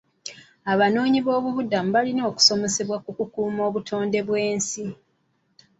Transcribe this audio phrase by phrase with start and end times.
[0.71, 4.85] Abanoonyiboobubudamu balina okusomesebwa ku kukuuma obutonde bw'ensi.